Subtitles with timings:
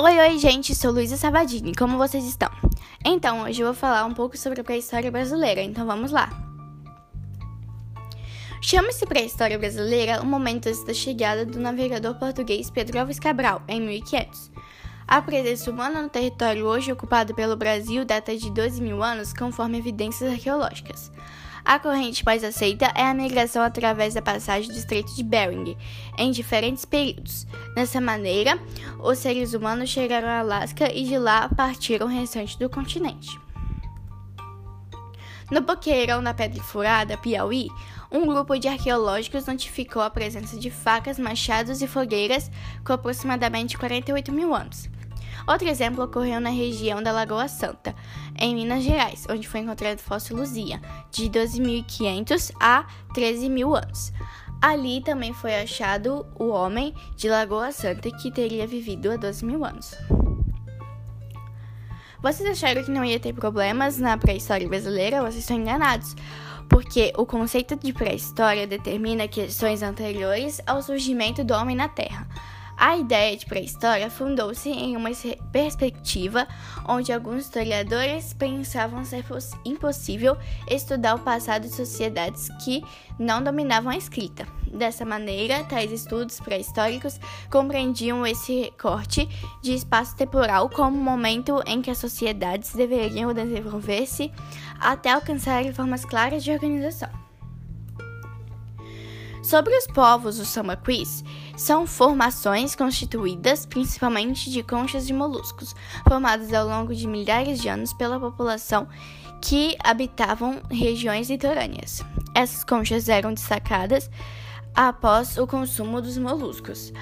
[0.00, 2.48] Oi, oi, gente, sou Luísa Sabadini, como vocês estão?
[3.04, 6.30] Então, hoje eu vou falar um pouco sobre a pré-história brasileira, então vamos lá.
[8.62, 14.52] Chama-se pré-história brasileira o momento da chegada do navegador português Pedro Alves Cabral, em 1500.
[15.08, 19.78] A presença humana no território hoje ocupado pelo Brasil data de 12 mil anos, conforme
[19.78, 21.10] evidências arqueológicas.
[21.68, 25.76] A corrente mais aceita é a migração através da passagem do Estreito de Bering,
[26.16, 27.46] em diferentes períodos.
[27.74, 28.58] Dessa maneira,
[28.98, 33.38] os seres humanos chegaram a Alasca e de lá partiram o restante do continente.
[35.50, 37.68] No Boqueirão da Pedra Furada, Piauí,
[38.10, 42.50] um grupo de arqueológicos notificou a presença de facas, machados e fogueiras
[42.82, 44.88] com aproximadamente 48 mil anos.
[45.46, 47.94] Outro exemplo ocorreu na região da Lagoa Santa,
[48.38, 50.80] em Minas Gerais, onde foi encontrado o fóssil Luzia,
[51.10, 54.12] de 12.500 a 13.000 anos.
[54.60, 59.64] Ali também foi achado o homem de Lagoa Santa que teria vivido há 12 mil
[59.64, 59.94] anos.
[62.20, 65.22] Vocês acharam que não ia ter problemas na pré-história brasileira?
[65.22, 66.16] Vocês estão enganados,
[66.68, 72.26] porque o conceito de pré-história determina questões anteriores ao surgimento do homem na Terra.
[72.78, 75.10] A ideia de pré-história fundou-se em uma
[75.50, 76.46] perspectiva
[76.88, 79.24] onde alguns historiadores pensavam ser
[79.64, 80.36] impossível
[80.70, 82.84] estudar o passado de sociedades que
[83.18, 84.46] não dominavam a escrita.
[84.72, 87.18] Dessa maneira, tais estudos pré-históricos
[87.50, 89.28] compreendiam esse recorte
[89.60, 94.30] de espaço temporal como o momento em que as sociedades deveriam desenvolver-se
[94.78, 97.10] até alcançar formas claras de organização.
[99.42, 101.24] Sobre os povos, os samaquis
[101.58, 105.74] são formações constituídas principalmente de conchas de moluscos,
[106.06, 108.86] formadas ao longo de milhares de anos pela população
[109.42, 112.04] que habitavam regiões litorâneas.
[112.34, 114.08] Essas conchas eram destacadas
[114.74, 116.92] após o consumo dos moluscos,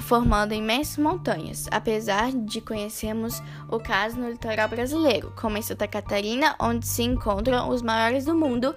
[0.00, 6.56] formando imensas montanhas, apesar de conhecermos o caso no litoral brasileiro, como em Santa Catarina,
[6.58, 8.74] onde se encontram os maiores do mundo,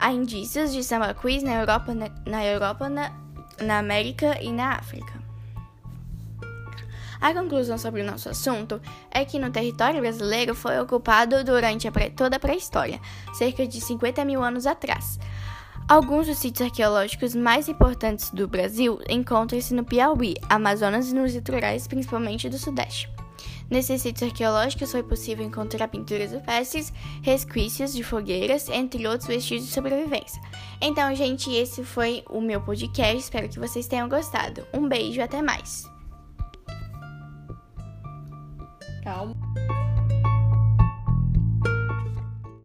[0.00, 3.10] Há indícios de sambaquis na Europa, na, na Europa, na,
[3.60, 5.28] na América e na África.
[7.20, 8.80] A conclusão sobre o nosso assunto
[9.10, 13.00] é que no território brasileiro foi ocupado durante a toda a pré-história,
[13.34, 15.18] cerca de 50 mil anos atrás.
[15.88, 21.88] Alguns dos sítios arqueológicos mais importantes do Brasil encontram-se no Piauí, Amazonas e nos litorais,
[21.88, 23.10] principalmente do Sudeste.
[23.70, 26.92] Nesses sítios arqueológicos foi possível encontrar pinturas rupestres,
[27.22, 30.40] resquícios de fogueiras, entre outros vestígios de sobrevivência.
[30.80, 33.18] Então, gente, esse foi o meu podcast.
[33.18, 34.66] Espero que vocês tenham gostado.
[34.72, 35.84] Um beijo, até mais.
[39.04, 39.34] Calma.